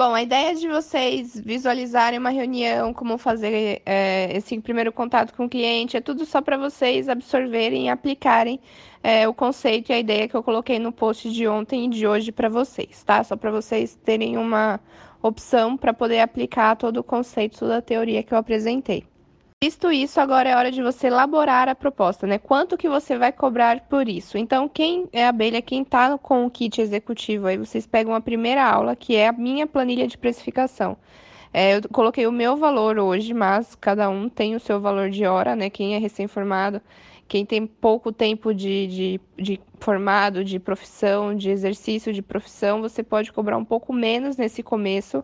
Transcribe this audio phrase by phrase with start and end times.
[0.00, 5.44] Bom, a ideia de vocês visualizarem uma reunião, como fazer é, esse primeiro contato com
[5.44, 8.58] o cliente, é tudo só para vocês absorverem e aplicarem
[9.02, 12.06] é, o conceito e a ideia que eu coloquei no post de ontem e de
[12.06, 13.22] hoje para vocês, tá?
[13.22, 14.80] Só para vocês terem uma
[15.22, 19.04] opção para poder aplicar todo o conceito, toda a teoria que eu apresentei.
[19.62, 22.38] Visto isso, agora é hora de você elaborar a proposta, né?
[22.38, 24.38] Quanto que você vai cobrar por isso?
[24.38, 28.64] Então, quem é abelha, quem está com o kit executivo, aí vocês pegam a primeira
[28.64, 30.96] aula, que é a minha planilha de precificação.
[31.52, 35.26] É, eu coloquei o meu valor hoje, mas cada um tem o seu valor de
[35.26, 35.68] hora, né?
[35.68, 36.80] Quem é recém-formado,
[37.28, 43.02] quem tem pouco tempo de, de, de formado, de profissão, de exercício de profissão, você
[43.02, 45.22] pode cobrar um pouco menos nesse começo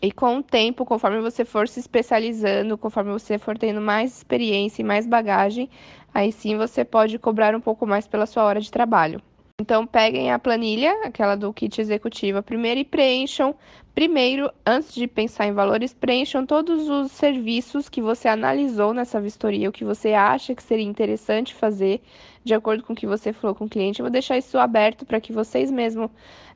[0.00, 4.82] e com o tempo, conforme você for se especializando, conforme você for tendo mais experiência
[4.82, 5.70] e mais bagagem,
[6.12, 9.20] aí sim você pode cobrar um pouco mais pela sua hora de trabalho.
[9.58, 13.54] Então, peguem a planilha, aquela do kit executiva primeiro, e preencham.
[13.96, 19.70] Primeiro, antes de pensar em valores, preencham todos os serviços que você analisou nessa vistoria,
[19.70, 22.02] o que você acha que seria interessante fazer,
[22.44, 24.00] de acordo com o que você falou com o cliente.
[24.00, 26.10] Eu vou deixar isso aberto para que vocês mesmos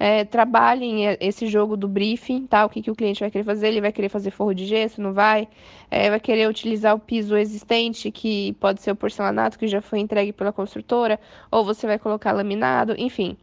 [0.00, 2.64] é, trabalhem esse jogo do briefing, tá?
[2.64, 3.68] O que, que o cliente vai querer fazer?
[3.68, 5.46] Ele vai querer fazer forro de gesso, não vai?
[5.90, 9.98] É, vai querer utilizar o piso existente, que pode ser o porcelanato que já foi
[9.98, 11.20] entregue pela construtora,
[11.50, 13.36] ou você vai colocar laminado, enfim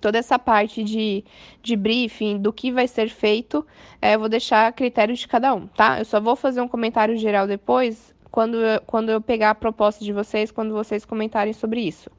[0.00, 1.24] toda essa parte de,
[1.62, 3.66] de briefing, do que vai ser feito,
[4.00, 5.98] é, eu vou deixar a critério de cada um, tá?
[5.98, 10.04] Eu só vou fazer um comentário geral depois, quando eu, quando eu pegar a proposta
[10.04, 12.10] de vocês, quando vocês comentarem sobre isso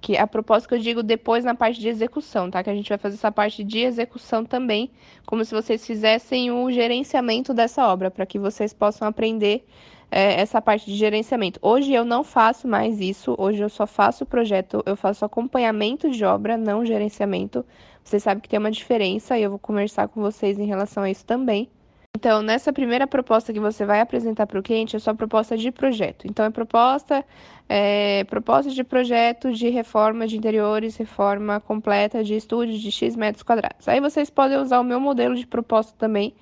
[0.00, 2.62] que a propósito que eu digo depois na parte de execução, tá?
[2.64, 4.90] Que a gente vai fazer essa parte de execução também,
[5.26, 9.66] como se vocês fizessem o gerenciamento dessa obra, para que vocês possam aprender
[10.10, 11.58] é, essa parte de gerenciamento.
[11.62, 16.24] Hoje eu não faço mais isso, hoje eu só faço projeto, eu faço acompanhamento de
[16.24, 17.64] obra, não gerenciamento.
[18.02, 21.10] Vocês sabem que tem uma diferença e eu vou conversar com vocês em relação a
[21.10, 21.70] isso também.
[22.16, 25.70] Então, nessa primeira proposta que você vai apresentar para o cliente, é sua proposta de
[25.70, 26.26] projeto.
[26.26, 27.24] Então, é proposta,
[27.68, 33.44] é, proposta de projeto de reforma de interiores, reforma completa de estúdio de X metros
[33.44, 33.86] quadrados.
[33.86, 36.34] Aí vocês podem usar o meu modelo de proposta também,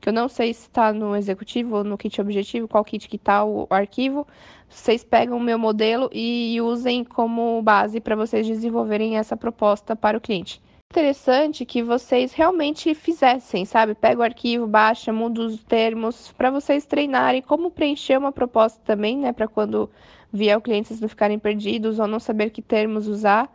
[0.00, 3.16] que eu não sei se está no executivo ou no kit objetivo, qual kit que
[3.16, 4.26] está o arquivo.
[4.68, 10.18] Vocês pegam o meu modelo e usem como base para vocês desenvolverem essa proposta para
[10.18, 10.60] o cliente
[10.90, 13.94] interessante que vocês realmente fizessem, sabe?
[13.94, 19.18] Pega o arquivo, baixa, muda os termos, para vocês treinarem como preencher uma proposta também,
[19.18, 19.30] né?
[19.30, 19.90] Para quando
[20.32, 23.54] vier o cliente vocês não ficarem perdidos ou não saber que termos usar.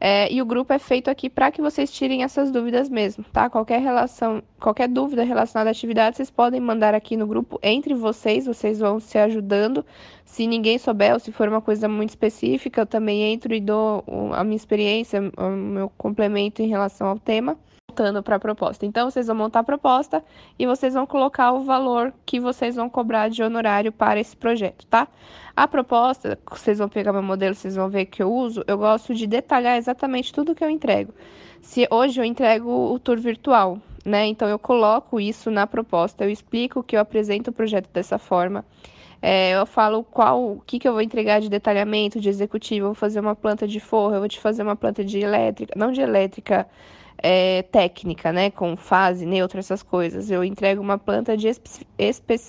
[0.00, 3.48] É, e o grupo é feito aqui para que vocês tirem essas dúvidas mesmo, tá?
[3.48, 8.46] Qualquer relação, qualquer dúvida relacionada à atividade, vocês podem mandar aqui no grupo entre vocês,
[8.46, 9.84] vocês vão se ajudando.
[10.24, 14.04] Se ninguém souber ou se for uma coisa muito específica, eu também entro e dou
[14.32, 17.56] a minha experiência, o meu complemento em relação ao tema
[17.94, 18.84] voltando para a proposta.
[18.84, 20.22] Então, vocês vão montar a proposta
[20.58, 24.84] e vocês vão colocar o valor que vocês vão cobrar de honorário para esse projeto,
[24.86, 25.06] tá?
[25.56, 29.14] A proposta, vocês vão pegar meu modelo, vocês vão ver que eu uso, eu gosto
[29.14, 31.14] de detalhar exatamente tudo que eu entrego.
[31.62, 34.26] Se hoje eu entrego o tour virtual, né?
[34.26, 38.64] Então, eu coloco isso na proposta, eu explico que eu apresento o projeto dessa forma.
[39.22, 42.88] É, eu falo qual, o que, que eu vou entregar de detalhamento, de executivo, eu
[42.88, 45.92] vou fazer uma planta de forro, eu vou te fazer uma planta de elétrica, não
[45.92, 46.66] de elétrica,
[47.18, 50.30] é, técnica, né, com fase, neutra, essas coisas.
[50.30, 51.50] Eu entrego uma planta de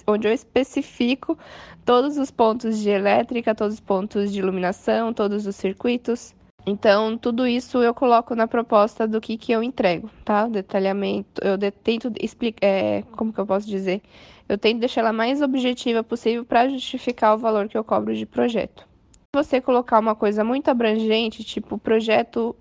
[0.08, 1.38] onde eu especifico
[1.86, 6.36] todos os pontos de elétrica, todos os pontos de iluminação, todos os circuitos.
[6.68, 10.46] Então, tudo isso eu coloco na proposta do que, que eu entrego, tá?
[10.46, 14.02] O detalhamento, eu de, tento explicar, é, como que eu posso dizer?
[14.50, 18.26] Eu tento deixar ela mais objetiva possível para justificar o valor que eu cobro de
[18.26, 18.95] projeto
[19.36, 22.56] você colocar uma coisa muito abrangente, tipo projeto,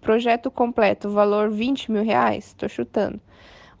[0.00, 3.20] projeto completo, valor 20 mil reais, estou chutando.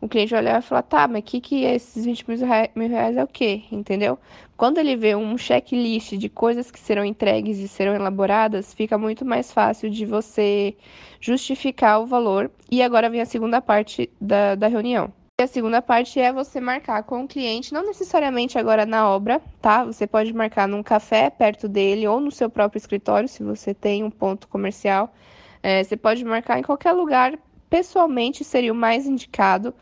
[0.00, 2.88] O cliente vai olhar e falar, tá, mas o que, que é esses 20 mil
[2.88, 3.62] reais é o quê?
[3.72, 4.16] Entendeu?
[4.56, 9.24] Quando ele vê um checklist de coisas que serão entregues e serão elaboradas, fica muito
[9.24, 10.76] mais fácil de você
[11.20, 12.50] justificar o valor.
[12.70, 15.12] E agora vem a segunda parte da, da reunião.
[15.38, 19.38] E a segunda parte é você marcar com o cliente, não necessariamente agora na obra,
[19.60, 19.84] tá?
[19.84, 24.02] Você pode marcar num café perto dele ou no seu próprio escritório, se você tem
[24.02, 25.14] um ponto comercial.
[25.62, 27.38] É, você pode marcar em qualquer lugar,
[27.68, 29.74] pessoalmente seria o mais indicado.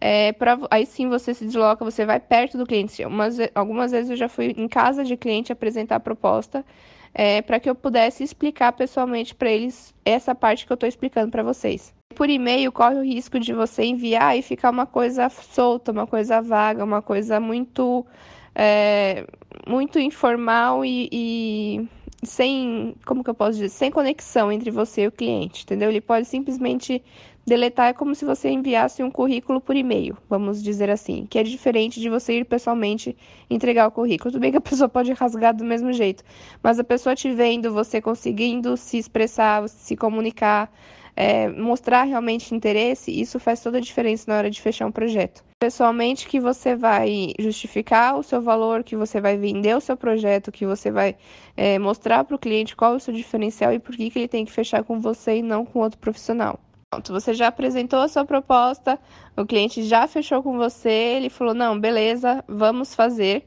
[0.00, 3.04] É, pra, aí sim você se desloca, você vai perto do cliente.
[3.04, 6.64] Umas, algumas vezes eu já fui em casa de cliente apresentar a proposta
[7.12, 11.30] é, para que eu pudesse explicar pessoalmente para eles essa parte que eu estou explicando
[11.30, 11.92] para vocês.
[12.12, 16.40] Por e-mail corre o risco de você enviar e ficar uma coisa solta, uma coisa
[16.40, 18.06] vaga, uma coisa muito,
[18.54, 19.26] é,
[19.66, 21.88] muito informal e, e
[22.22, 25.90] sem, como que eu posso dizer, sem conexão entre você e o cliente, entendeu?
[25.90, 27.02] Ele pode simplesmente
[27.44, 31.42] Deletar é como se você enviasse um currículo por e-mail, vamos dizer assim, que é
[31.42, 33.16] diferente de você ir pessoalmente
[33.50, 34.30] entregar o currículo.
[34.30, 36.22] Tudo bem que a pessoa pode rasgar do mesmo jeito,
[36.62, 40.72] mas a pessoa te vendo, você conseguindo se expressar, se comunicar,
[41.16, 45.44] é, mostrar realmente interesse, isso faz toda a diferença na hora de fechar um projeto.
[45.58, 50.50] Pessoalmente, que você vai justificar o seu valor, que você vai vender o seu projeto,
[50.50, 51.16] que você vai
[51.56, 54.28] é, mostrar para o cliente qual é o seu diferencial e por que, que ele
[54.28, 56.58] tem que fechar com você e não com outro profissional.
[56.90, 58.98] Pronto, você já apresentou a sua proposta,
[59.34, 63.46] o cliente já fechou com você, ele falou: não, beleza, vamos fazer.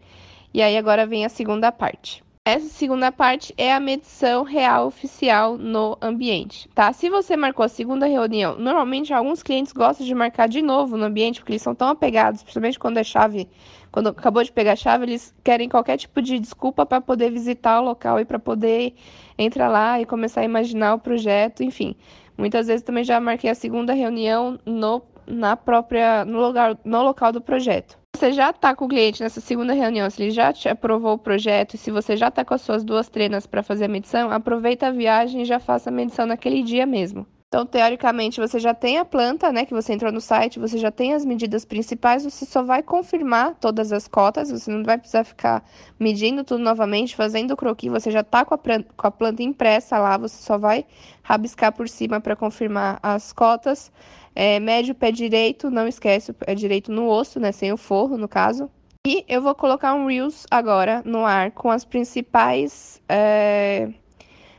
[0.51, 2.24] E aí agora vem a segunda parte.
[2.47, 6.93] Essa segunda parte é a medição real oficial no ambiente, tá?
[6.93, 11.05] Se você marcou a segunda reunião, normalmente alguns clientes gostam de marcar de novo no
[11.05, 13.49] ambiente, porque eles são tão apegados, principalmente quando é chave,
[13.91, 17.81] quando acabou de pegar a chave, eles querem qualquer tipo de desculpa para poder visitar
[17.81, 18.93] o local e para poder
[19.39, 21.95] entrar lá e começar a imaginar o projeto, enfim.
[22.37, 27.31] Muitas vezes também já marquei a segunda reunião no, na própria, no, lugar, no local
[27.31, 28.04] do projeto.
[28.15, 31.17] Você já está com o cliente nessa segunda reunião, se ele já te aprovou o
[31.17, 34.87] projeto se você já está com as suas duas treinas para fazer a medição, aproveita
[34.87, 37.27] a viagem e já faça a medição naquele dia mesmo.
[37.47, 39.65] Então, teoricamente, você já tem a planta, né?
[39.65, 43.55] Que você entrou no site, você já tem as medidas principais, você só vai confirmar
[43.55, 45.63] todas as cotas, você não vai precisar ficar
[45.97, 50.17] medindo tudo novamente, fazendo o croquis, você já está com, com a planta impressa lá,
[50.17, 50.85] você só vai
[51.23, 53.91] rabiscar por cima para confirmar as cotas.
[54.35, 57.53] É, mede o pé direito, não esquece o pé direito no osso, né?
[57.53, 58.69] Sem o forro, no caso.
[59.07, 63.01] E eu vou colocar um Reels agora no ar com as principais.
[63.07, 63.87] É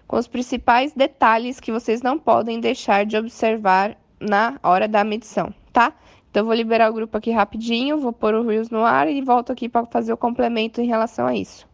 [0.07, 5.53] com os principais detalhes que vocês não podem deixar de observar na hora da medição,
[5.73, 5.93] tá?
[6.31, 9.23] Então, eu vou liberar o grupo aqui rapidinho, vou pôr o Reels no ar e
[9.23, 11.67] volto aqui para fazer o complemento em relação a isso.